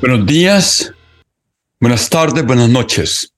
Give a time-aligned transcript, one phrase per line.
[0.00, 0.94] Buenos días,
[1.78, 3.34] buenas tardes, buenas noches.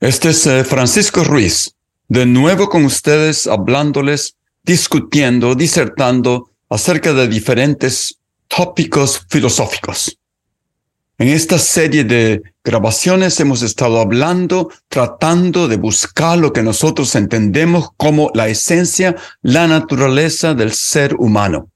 [0.00, 1.74] Este es eh, Francisco Ruiz,
[2.08, 10.18] de nuevo con ustedes hablándoles, discutiendo, disertando acerca de diferentes tópicos filosóficos.
[11.18, 17.90] En esta serie de grabaciones hemos estado hablando, tratando de buscar lo que nosotros entendemos
[17.98, 21.73] como la esencia, la naturaleza del ser humano.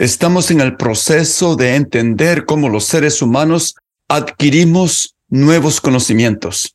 [0.00, 3.74] Estamos en el proceso de entender cómo los seres humanos
[4.08, 6.74] adquirimos nuevos conocimientos.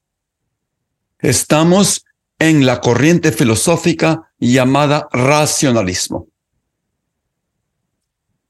[1.17, 2.05] Estamos
[2.37, 6.27] en la corriente filosófica llamada racionalismo.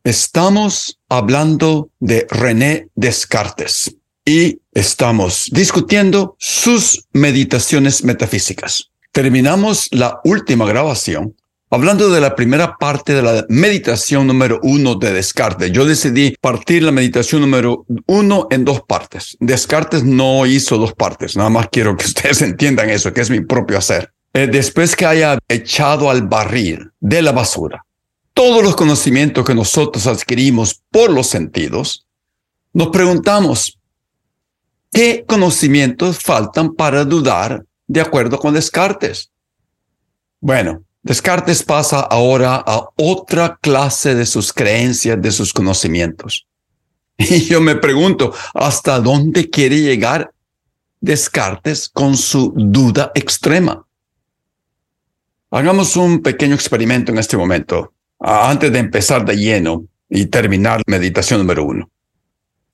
[0.03, 8.91] Estamos hablando de René Descartes y estamos discutiendo sus meditaciones metafísicas.
[9.13, 11.33] Terminamos la última grabación
[11.75, 16.83] Hablando de la primera parte de la meditación número uno de Descartes, yo decidí partir
[16.83, 19.35] la meditación número uno en dos partes.
[19.41, 23.41] Descartes no hizo dos partes, nada más quiero que ustedes entiendan eso, que es mi
[23.41, 24.13] propio hacer.
[24.33, 27.85] Eh, después que haya echado al barril de la basura
[28.33, 32.07] todos los conocimientos que nosotros adquirimos por los sentidos,
[32.71, 33.77] nos preguntamos,
[34.93, 39.29] ¿qué conocimientos faltan para dudar de acuerdo con Descartes?
[40.39, 46.47] Bueno, Descartes pasa ahora a otra clase de sus creencias, de sus conocimientos.
[47.17, 50.31] Y yo me pregunto, ¿hasta dónde quiere llegar
[50.99, 53.85] Descartes con su duda extrema?
[55.51, 61.39] Hagamos un pequeño experimento en este momento, antes de empezar de lleno y terminar meditación
[61.39, 61.89] número uno.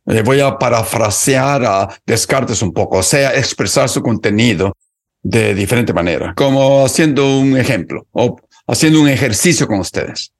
[0.05, 4.73] Le voy a parafrasear a Descartes un poco, o sea, expresar su contenido
[5.23, 10.31] de diferente manera, como haciendo un ejemplo o haciendo un ejercicio con ustedes.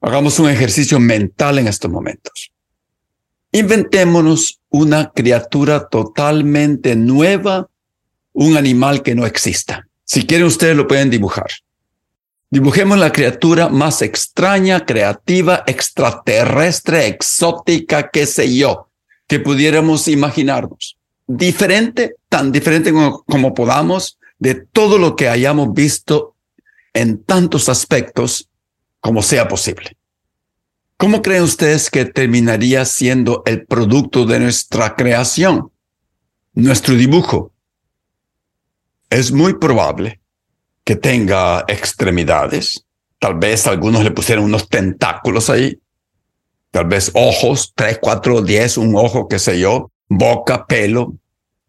[0.00, 2.52] Hagamos un ejercicio mental en estos momentos.
[3.52, 7.68] Inventémonos una criatura totalmente nueva,
[8.32, 9.86] un animal que no exista.
[10.04, 11.50] Si quieren ustedes lo pueden dibujar.
[12.48, 18.88] Dibujemos la criatura más extraña, creativa, extraterrestre, exótica, qué sé yo,
[19.28, 20.96] que pudiéramos imaginarnos
[21.36, 26.36] diferente, tan diferente como, podamos de todo lo que hayamos visto
[26.94, 28.48] en tantos aspectos
[29.00, 29.96] como sea posible.
[30.96, 35.70] ¿Cómo creen ustedes que terminaría siendo el producto de nuestra creación?
[36.54, 37.52] Nuestro dibujo.
[39.08, 40.20] Es muy probable
[40.84, 42.86] que tenga extremidades.
[43.18, 45.78] Tal vez algunos le pusieron unos tentáculos ahí.
[46.70, 51.14] Tal vez ojos, tres, cuatro, diez, un ojo, qué sé yo boca, pelo,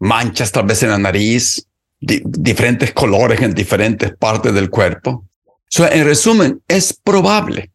[0.01, 1.67] manchas tal vez en la nariz,
[1.99, 5.27] diferentes colores en diferentes partes del cuerpo.
[5.77, 7.71] en resumen, es probable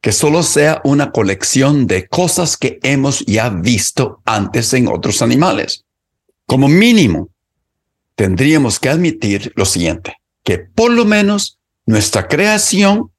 [0.00, 5.84] que solo sea una colección de cosas que hemos ya visto antes en otros animales.
[6.46, 7.28] Como mínimo,
[8.16, 13.12] tendríamos que admitir lo siguiente, que por lo menos nuestra creación,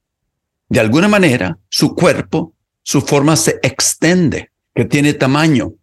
[0.67, 5.75] de alguna manera, su cuerpo, su forma se extiende, que tiene tamaño,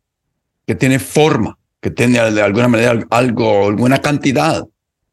[0.66, 4.66] que tiene forma, que tiene de alguna manera algo, alguna cantidad,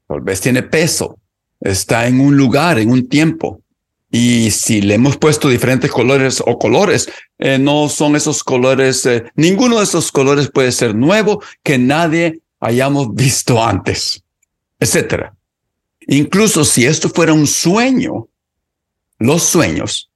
[0.07, 1.17] tal vez tiene peso,
[1.59, 3.61] está en un lugar, en un tiempo.
[4.09, 9.25] Y si le hemos puesto diferentes colores o colores, eh, no son esos colores, eh,
[9.35, 14.24] ninguno de esos colores puede ser nuevo que nadie hayamos visto antes,
[14.80, 15.33] etcétera.
[16.07, 18.27] Incluso si esto fuera un sueño,
[19.19, 20.09] los sueños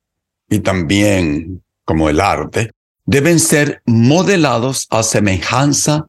[0.50, 2.72] y también como el arte
[3.06, 6.08] deben ser modelados a semejanza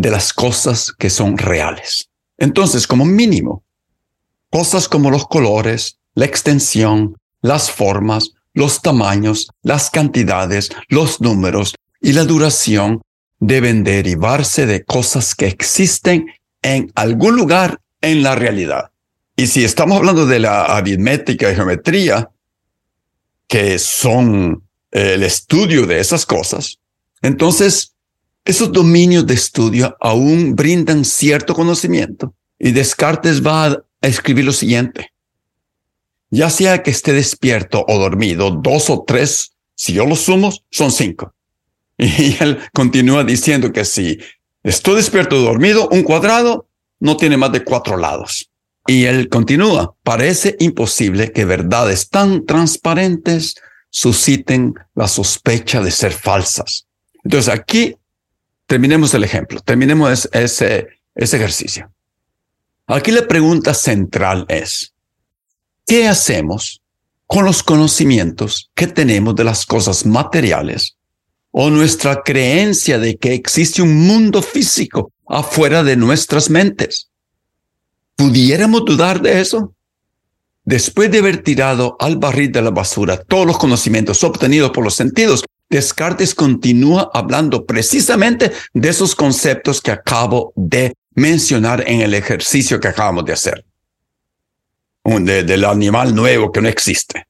[0.00, 2.08] de las cosas que son reales.
[2.38, 3.64] Entonces, como mínimo,
[4.48, 12.14] cosas como los colores, la extensión, las formas, los tamaños, las cantidades, los números y
[12.14, 13.02] la duración
[13.40, 16.28] deben derivarse de cosas que existen
[16.62, 18.92] en algún lugar en la realidad.
[19.36, 22.30] Y si estamos hablando de la aritmética y geometría,
[23.46, 24.62] que son
[24.92, 26.78] el estudio de esas cosas,
[27.20, 27.92] entonces
[28.44, 35.12] Esos dominios de estudio aún brindan cierto conocimiento y Descartes va a escribir lo siguiente.
[36.30, 40.90] Ya sea que esté despierto o dormido, dos o tres, si yo los sumo, son
[40.92, 41.34] cinco.
[41.98, 44.18] Y él continúa diciendo que si
[44.62, 46.66] estoy despierto o dormido, un cuadrado
[46.98, 48.50] no tiene más de cuatro lados.
[48.86, 53.56] Y él continúa, parece imposible que verdades tan transparentes
[53.90, 56.86] susciten la sospecha de ser falsas.
[57.22, 57.96] Entonces aquí
[58.70, 60.86] terminemos el ejemplo, terminemos ese,
[61.16, 61.90] ese ejercicio.
[62.86, 64.94] Aquí la pregunta central es,
[65.84, 66.80] ¿qué hacemos
[67.26, 70.96] con los conocimientos que tenemos de las cosas materiales
[71.50, 77.10] o nuestra creencia de que existe un mundo físico afuera de nuestras mentes?
[78.14, 79.74] ¿Pudiéramos dudar de eso?
[80.62, 84.94] Después de haber tirado al barril de la basura todos los conocimientos obtenidos por los
[84.94, 92.80] sentidos, Descartes continúa hablando precisamente de esos conceptos que acabo de mencionar en el ejercicio
[92.80, 93.64] que acabamos de hacer,
[95.04, 97.26] del animal nuevo que no existe.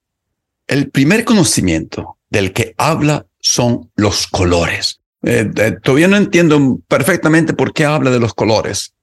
[0.67, 5.01] El primer conocimiento del que habla son los colores.
[5.23, 8.95] Eh, eh, todavía no entiendo perfectamente por qué habla de los colores,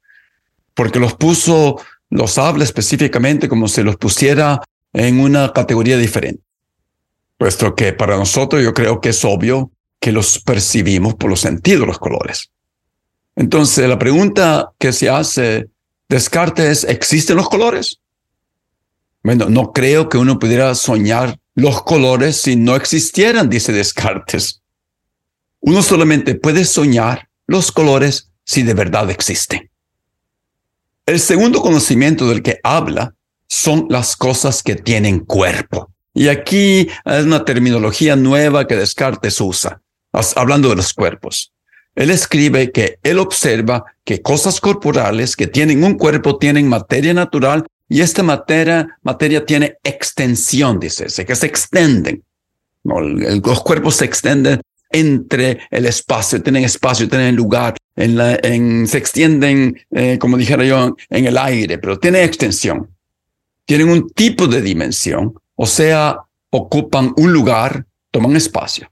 [0.73, 1.79] porque los puso
[2.09, 4.61] los habla específicamente como si los pusiera
[4.93, 6.41] en una categoría diferente.
[7.37, 11.87] Puesto que para nosotros yo creo que es obvio que los percibimos por los sentidos,
[11.87, 12.51] los colores.
[13.35, 15.69] Entonces la pregunta que se hace
[16.09, 17.99] Descartes es, ¿existen los colores?
[19.23, 24.61] Bueno, no creo que uno pudiera soñar los colores si no existieran, dice Descartes.
[25.59, 29.69] Uno solamente puede soñar los colores si de verdad existen.
[31.05, 33.15] El segundo conocimiento del que habla
[33.47, 35.91] son las cosas que tienen cuerpo.
[36.17, 39.83] Y aquí es una terminología nueva que Descartes usa,
[40.35, 41.53] hablando de los cuerpos.
[41.93, 47.67] Él escribe que él observa que cosas corporales que tienen un cuerpo tienen materia natural
[47.87, 52.23] y esta materia, materia tiene extensión, dice, que se extienden.
[52.83, 54.59] los cuerpos se extienden
[54.89, 61.27] entre el espacio, tienen espacio, tienen lugar, en se extienden, eh, como dijera yo, en
[61.27, 62.89] el aire, pero tienen extensión.
[63.65, 66.19] Tienen un tipo de dimensión, o sea,
[66.51, 68.89] ocupan un lugar, toman espacio.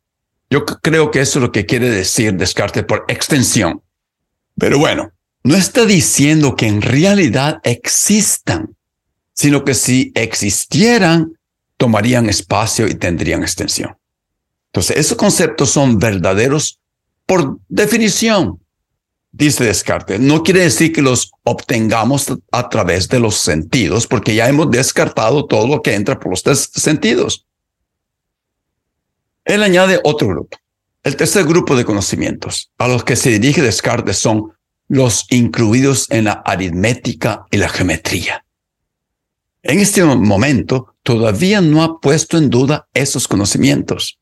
[0.50, 3.82] Yo creo que eso es lo que quiere decir Descartes por extensión.
[4.58, 5.12] Pero bueno,
[5.44, 8.76] no está diciendo que en realidad existan,
[9.34, 11.38] sino que si existieran,
[11.78, 13.96] tomarían espacio y tendrían extensión.
[14.68, 16.80] Entonces, esos conceptos son verdaderos
[17.26, 18.60] por definición,
[19.36, 20.20] dice Descartes.
[20.20, 25.46] No quiere decir que los obtengamos a través de los sentidos, porque ya hemos descartado
[25.46, 27.46] todo lo que entra por los tres sentidos.
[29.44, 30.58] Él añade otro grupo.
[31.04, 34.54] El tercer grupo de conocimientos a los que se dirige Descartes son
[34.88, 38.44] los incluidos en la aritmética y la geometría.
[39.62, 44.20] En este momento todavía no ha puesto en duda esos conocimientos.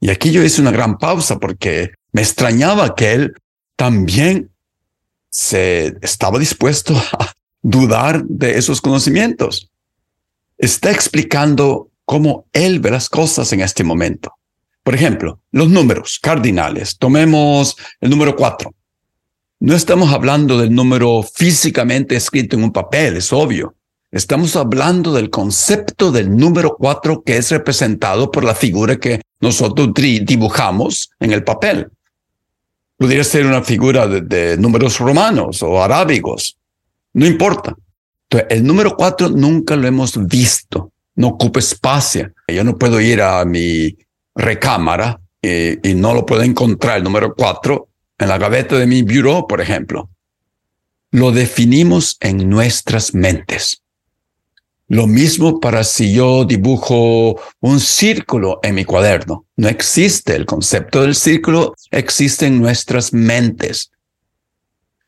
[0.00, 3.34] Y aquí yo hice una gran pausa porque me extrañaba que él
[3.82, 4.48] también
[5.28, 7.32] se estaba dispuesto a
[7.62, 9.72] dudar de esos conocimientos.
[10.56, 14.34] Está explicando cómo él ve las cosas en este momento.
[14.84, 16.96] Por ejemplo, los números cardinales.
[16.96, 18.72] Tomemos el número cuatro.
[19.58, 23.74] No estamos hablando del número físicamente escrito en un papel, es obvio.
[24.12, 29.90] Estamos hablando del concepto del número cuatro que es representado por la figura que nosotros
[29.92, 31.90] dibujamos en el papel.
[33.02, 36.56] Podría ser una figura de, números romanos o arábigos.
[37.14, 37.74] No importa.
[38.48, 40.92] El número cuatro nunca lo hemos visto.
[41.16, 42.32] No ocupa espacio.
[42.46, 43.92] Yo no puedo ir a mi
[44.36, 49.02] recámara y, y no lo puedo encontrar el número cuatro en la gaveta de mi
[49.02, 50.08] bureau, por ejemplo.
[51.10, 53.81] Lo definimos en nuestras mentes.
[54.92, 59.46] Lo mismo para si yo dibujo un círculo en mi cuaderno.
[59.56, 63.90] No existe el concepto del círculo, existe en nuestras mentes.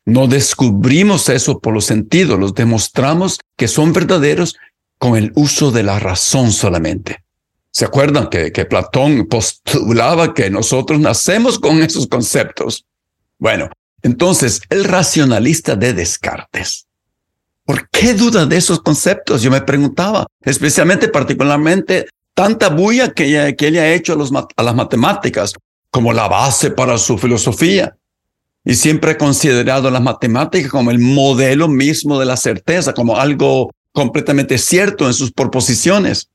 [0.03, 4.55] No descubrimos eso por los sentidos, los demostramos que son verdaderos
[4.97, 7.23] con el uso de la razón solamente.
[7.69, 12.87] ¿Se acuerdan que, que Platón postulaba que nosotros nacemos con esos conceptos?
[13.37, 13.69] Bueno,
[14.01, 16.84] entonces el racionalista de Descartes
[17.65, 19.41] ¿Por qué duda de esos conceptos?
[19.41, 22.05] Yo me preguntaba, especialmente, particularmente,
[22.35, 25.53] tanta bulla que ella, que ha hecho a, los, a las matemáticas
[25.89, 27.97] como la base para su filosofía.
[28.63, 33.71] Y siempre ha considerado las matemáticas como el modelo mismo de la certeza, como algo
[33.91, 36.29] completamente cierto en sus proposiciones.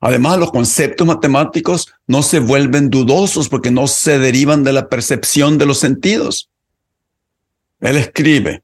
[0.00, 5.58] Además, los conceptos matemáticos no se vuelven dudosos porque no se derivan de la percepción
[5.58, 6.50] de los sentidos.
[7.80, 8.63] Él escribe,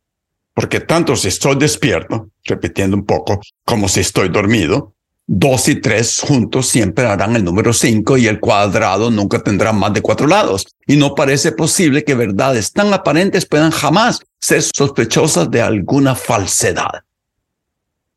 [0.55, 4.95] porque tanto si estoy despierto, repitiendo un poco, como si estoy dormido,
[5.27, 9.93] dos y tres juntos siempre harán el número cinco y el cuadrado nunca tendrá más
[9.93, 10.67] de cuatro lados.
[10.87, 17.05] Y no parece posible que verdades tan aparentes puedan jamás ser sospechosas de alguna falsedad.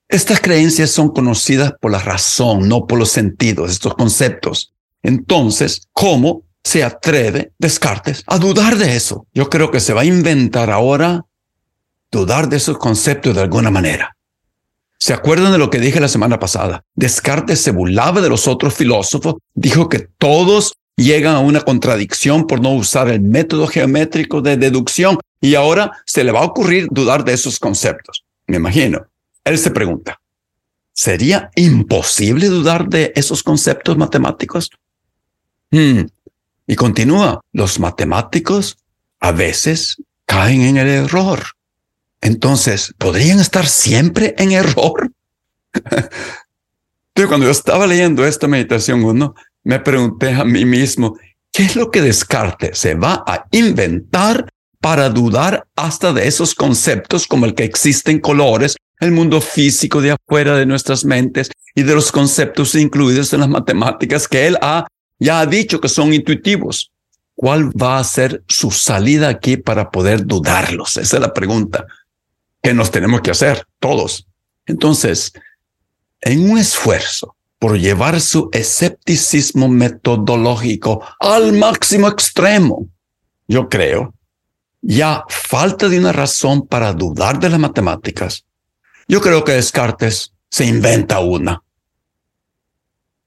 [0.09, 4.73] Estas creencias son conocidas por la razón, no por los sentidos, estos conceptos.
[5.03, 9.27] Entonces, ¿cómo se atreve Descartes a dudar de eso?
[9.33, 11.25] Yo creo que se va a inventar ahora
[12.13, 14.15] dudar de esos conceptos de alguna manera.
[14.99, 16.85] ¿Se acuerdan de lo que dije la semana pasada?
[16.95, 22.61] Descartes se burlaba de los otros filósofos, dijo que todos llegan a una contradicción por
[22.61, 27.25] no usar el método geométrico de deducción y ahora se le va a ocurrir dudar
[27.25, 28.23] de esos conceptos.
[28.47, 29.07] Me imagino.
[29.43, 30.21] Él se pregunta,
[30.93, 34.69] ¿sería imposible dudar de esos conceptos matemáticos?
[35.71, 36.03] Hmm.
[36.65, 38.77] Y continúa, los matemáticos
[39.19, 41.43] a veces caen en el error.
[42.23, 45.11] Entonces, ¿podrían estar siempre en error?
[47.27, 51.17] Cuando yo estaba leyendo esta meditación uno, me pregunté a mí mismo,
[51.51, 54.47] ¿qué es lo que Descartes se va a inventar
[54.79, 60.11] para dudar hasta de esos conceptos como el que existen colores el mundo físico de
[60.11, 64.87] afuera de nuestras mentes y de los conceptos incluidos en las matemáticas que él ha,
[65.19, 66.89] ya ha dicho que son intuitivos.
[67.35, 70.95] ¿Cuál va a ser su salida aquí para poder dudarlos?
[70.97, 71.85] Esa es la pregunta
[72.63, 74.25] que nos tenemos que hacer todos.
[74.65, 75.33] Entonces,
[76.21, 82.87] en un esfuerzo por llevar su escepticismo metodológico al máximo extremo,
[83.47, 84.13] yo creo,
[84.81, 88.45] ya falta de una razón para dudar de las matemáticas,
[89.07, 91.61] yo creo que Descartes se inventa una.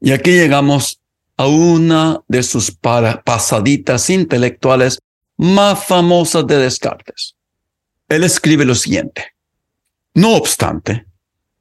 [0.00, 1.00] Y aquí llegamos
[1.36, 4.98] a una de sus pasaditas intelectuales
[5.36, 7.35] más famosas de Descartes.
[8.08, 9.34] Él escribe lo siguiente.
[10.14, 11.06] No obstante,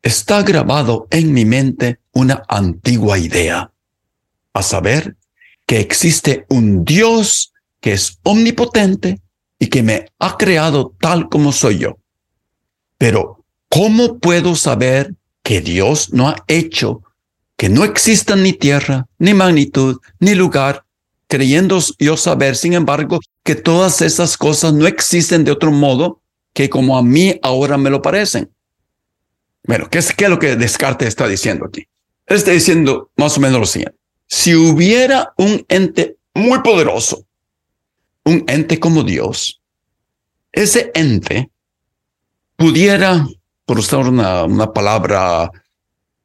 [0.01, 3.71] está grabado en mi mente una antigua idea,
[4.53, 5.17] a saber,
[5.65, 9.19] que existe un Dios que es omnipotente
[9.59, 11.97] y que me ha creado tal como soy yo.
[12.97, 17.01] Pero ¿Cómo puedo saber que Dios no ha hecho
[17.57, 20.85] que no exista ni tierra, ni magnitud, ni lugar,
[21.27, 26.21] creyendo yo saber, sin embargo, que todas esas cosas no existen de otro modo
[26.55, 28.49] que como a mí ahora me lo parecen?
[29.65, 31.85] Bueno, ¿qué es, qué es lo que Descartes está diciendo aquí?
[32.25, 33.99] Está diciendo más o menos lo siguiente.
[34.25, 37.27] Si hubiera un ente muy poderoso,
[38.23, 39.61] un ente como Dios,
[40.53, 41.51] ese ente
[42.55, 43.27] pudiera
[43.65, 45.51] por usar una, una palabra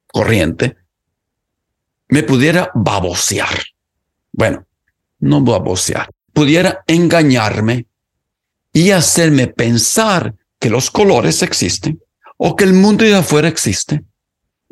[0.07, 0.77] corriente,
[2.07, 3.59] me pudiera babosear.
[4.31, 4.65] Bueno,
[5.19, 6.09] no babosear.
[6.31, 7.87] Pudiera engañarme
[8.73, 12.01] y hacerme pensar que los colores existen
[12.37, 14.03] o que el mundo de afuera existe,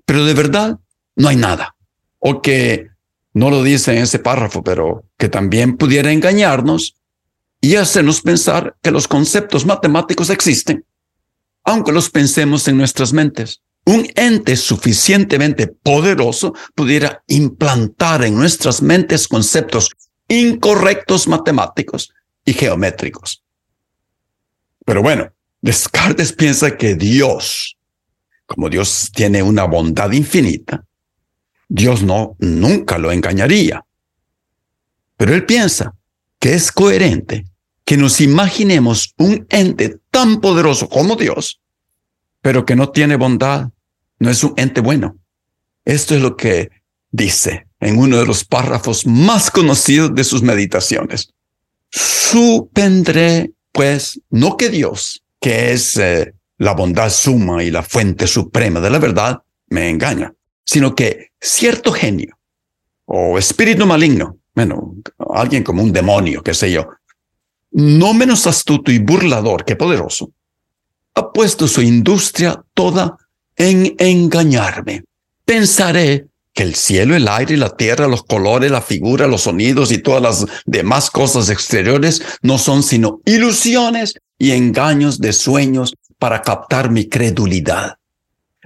[0.06, 0.79] pero de verdad
[1.15, 1.75] no hay nada.
[2.20, 2.88] O que
[3.34, 6.96] no lo dice en ese párrafo, pero que también pudiera engañarnos
[7.62, 10.86] y hacernos pensar que los conceptos matemáticos existen
[11.70, 13.62] aunque los pensemos en nuestras mentes.
[13.86, 19.91] Un ente suficientemente poderoso pudiera implantar en nuestras mentes conceptos
[20.27, 22.12] incorrectos matemáticos
[22.44, 23.44] y geométricos.
[24.89, 25.31] Pero bueno,
[25.62, 27.77] Descartes piensa que Dios,
[28.48, 30.84] como Dios tiene una bondad infinita,
[31.67, 33.86] Dios no nunca lo engañaría.
[35.15, 35.93] Pero él piensa
[36.39, 37.46] que es coherente
[37.86, 41.62] que nos imaginemos un ente tan poderoso como Dios,
[42.41, 43.69] pero que no tiene bondad,
[44.17, 45.19] no es un ente bueno.
[45.86, 46.72] Esto es lo que
[47.12, 51.31] dice en uno de los párrafos más conocidos de sus meditaciones.
[51.91, 58.82] Supendré, pues, no que Dios, que es eh, la bondad suma y la fuente suprema
[58.82, 60.34] de la verdad, me engaña,
[60.66, 62.38] sino que cierto genio
[63.06, 64.96] o espíritu maligno, bueno,
[65.34, 66.90] alguien como un demonio, qué sé yo,
[67.72, 70.34] no menos astuto y burlador que poderoso,
[71.14, 73.16] ha puesto su industria toda
[73.56, 75.06] en engañarme.
[75.46, 80.00] Pensaré que el cielo, el aire, la tierra, los colores, la figura, los sonidos y
[80.00, 86.91] todas las demás cosas exteriores no son sino ilusiones y engaños de sueños para captar
[86.91, 87.98] mi credulidad.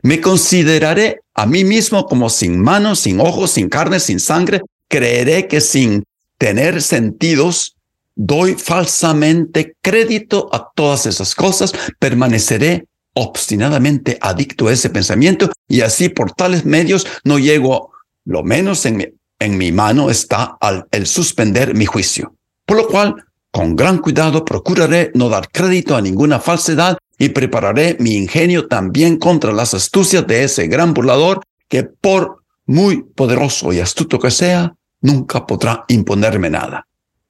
[0.02, 4.62] Me consideraré a mí mismo como sin manos, sin ojos, sin carne, sin sangre.
[4.88, 6.04] Creeré que sin
[6.38, 7.76] tener sentidos
[8.16, 16.10] doy falsamente crédito a todas esas cosas, permaneceré obstinadamente adicto a ese pensamiento y así
[16.10, 17.92] por tales medios no llego
[18.26, 19.06] lo menos en mi,
[19.40, 20.58] en mi mano está
[20.92, 22.36] el suspender mi juicio.
[22.66, 23.16] Por lo cual,
[23.52, 29.18] con gran cuidado procuraré no dar crédito a ninguna falsedad y prepararé mi ingenio también
[29.18, 34.74] contra las astucias de ese gran burlador que por muy poderoso y astuto que sea,
[35.02, 36.88] nunca podrá imponerme nada.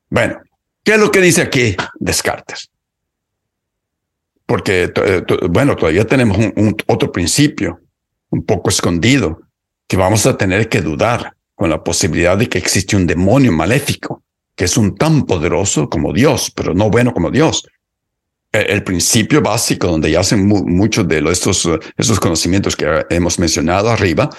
[0.09, 0.39] Bueno,
[0.83, 2.69] ¿qué es lo que dice aquí Descartes?
[4.45, 7.79] Porque, eh, bueno, todavía tenemos un, otro principio,
[8.29, 9.41] un poco escondido,
[9.87, 14.23] que vamos a tener que dudar con la posibilidad de que existe un demonio maléfico,
[14.55, 17.67] que es un tan poderoso como Dios, pero no bueno como Dios.
[18.51, 24.29] El, principio básico donde yacen muchos de estos, estos conocimientos que hemos mencionado arriba,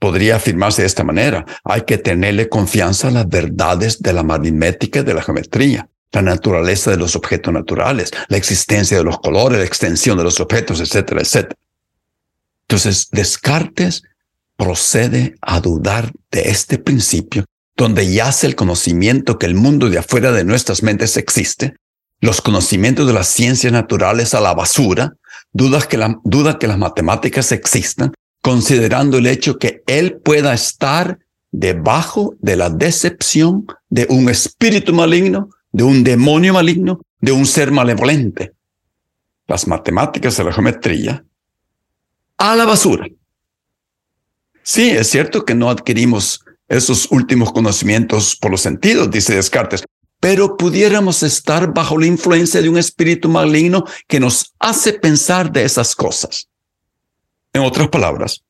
[0.00, 1.44] podría afirmarse de esta manera.
[1.62, 6.22] Hay que tenerle confianza a las verdades de la aritmética y de la geometría, la
[6.22, 10.80] naturaleza de los objetos naturales, la existencia de los colores, la extensión de los objetos,
[10.80, 11.56] etcétera, etcétera.
[12.62, 14.02] Entonces, Descartes
[14.56, 17.44] procede a dudar de este principio
[17.76, 21.76] donde yace el conocimiento que el mundo de afuera de nuestras mentes existe,
[22.20, 25.14] los conocimientos de las ciencias naturales a la basura,
[25.52, 28.12] dudas que la, duda que las matemáticas existan,
[28.42, 31.18] considerando el hecho que él pueda estar
[31.52, 37.70] debajo de la decepción de un espíritu maligno, de un demonio maligno, de un ser
[37.70, 38.52] malevolente.
[39.46, 41.24] Las matemáticas y la geometría
[42.38, 43.06] a la basura.
[44.62, 49.84] Sí, es cierto que no adquirimos esos últimos conocimientos por los sentidos, dice Descartes,
[50.20, 55.64] pero pudiéramos estar bajo la influencia de un espíritu maligno que nos hace pensar de
[55.64, 56.48] esas cosas.
[57.52, 58.42] En otras palabras,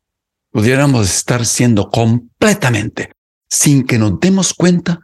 [0.50, 3.12] pudiéramos estar siendo completamente,
[3.48, 5.00] sin que nos demos cuenta,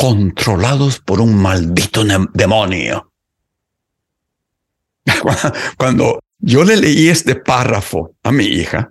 [0.00, 2.02] controlados por un maldito
[2.32, 3.12] demonio.
[5.76, 8.88] Cuando yo le leí este párrafo a mi hija,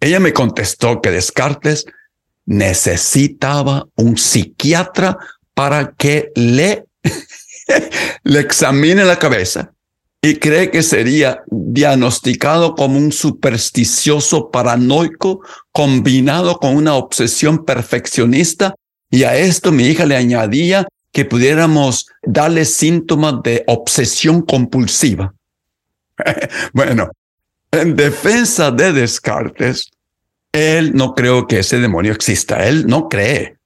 [0.00, 1.84] ella me contestó que Descartes
[2.46, 5.18] necesitaba un psiquiatra
[5.52, 6.86] para que le,
[8.22, 9.74] le examine la cabeza
[10.22, 15.42] y cree que sería diagnosticado como un supersticioso paranoico
[15.72, 18.74] combinado con una obsesión perfeccionista
[19.14, 25.32] y a esto mi hija le añadía que pudiéramos darle síntomas de obsesión compulsiva.
[26.72, 27.10] bueno,
[27.70, 29.92] en defensa de Descartes,
[30.50, 32.66] él no creo que ese demonio exista.
[32.66, 33.56] Él no cree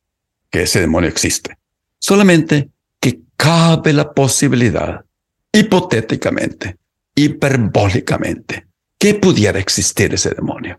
[0.51, 1.57] que ese demonio existe.
[1.99, 2.69] Solamente
[3.01, 5.03] que cabe la posibilidad,
[5.51, 6.77] hipotéticamente,
[7.15, 8.67] hiperbólicamente,
[8.99, 10.79] que pudiera existir ese demonio.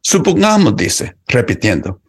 [0.00, 2.00] Supongamos, dice, repitiendo,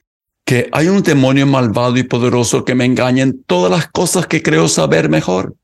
[0.48, 4.42] que hay un demonio malvado y poderoso que me engaña en todas las cosas que
[4.42, 5.56] creo saber mejor.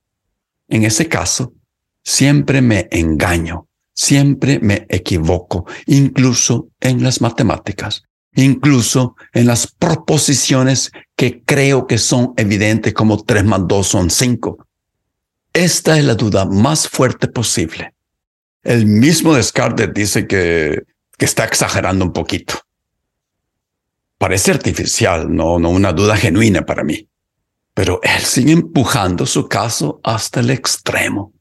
[0.67, 1.53] En ese caso,
[2.03, 8.03] siempre me engaño Siempre me equivoco, incluso en las matemáticas,
[8.35, 14.67] incluso en las proposiciones que creo que son evidentes como 3 más 2 son 5.
[15.53, 17.93] Esta es la duda más fuerte posible.
[18.63, 20.81] El mismo Descartes dice que,
[21.15, 22.55] que está exagerando un poquito.
[24.23, 27.09] Parece artificial, no, no una duda genuina para mí.
[27.73, 31.33] Pero él sigue empujando su caso hasta el extremo.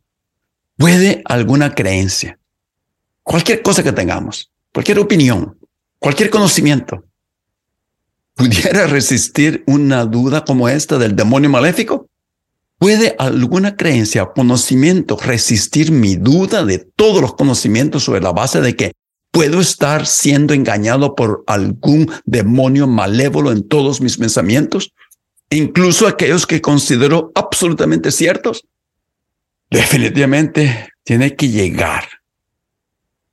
[0.77, 2.40] ¿Puede alguna creencia
[3.23, 5.57] cualquier cosa que tengamos, cualquier opinión,
[6.01, 7.05] cualquier conocimiento,
[8.35, 12.09] pudiera resistir una duda como esta del demonio maléfico?
[12.79, 18.75] ¿Puede alguna creencia conocimiento resistir mi duda de todos los conocimientos sobre la base de
[18.75, 18.92] que
[19.33, 24.92] puedo estar siendo engañado por algún demonio malévolo en todos mis pensamientos?
[25.51, 28.64] Incluso aquellos que considero absolutamente ciertos.
[29.71, 32.05] Definitivamente tiene que llegar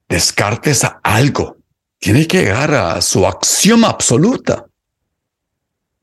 [0.10, 1.58] Descartes a algo.
[2.00, 4.66] Tiene que llegar a su acción absoluta.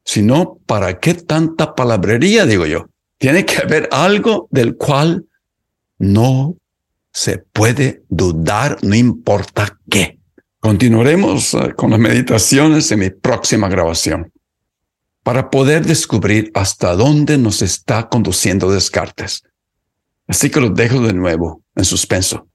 [0.04, 2.86] Si no, ¿para qué tanta palabrería, digo yo?
[3.18, 5.26] Tiene que haber algo del cual
[5.98, 6.54] no
[7.16, 10.18] se puede dudar, no importa qué.
[10.60, 14.30] Continuaremos eh, con las meditaciones en mi próxima grabación
[15.22, 19.44] para poder descubrir hasta dónde nos está conduciendo Descartes.
[20.26, 22.48] Así que los dejo de nuevo en suspenso.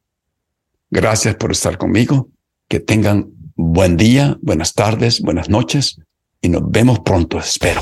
[0.91, 2.29] Gracias por estar conmigo.
[2.67, 5.97] Que tengan buen día, buenas tardes, buenas noches
[6.39, 7.81] y nos vemos pronto, espero.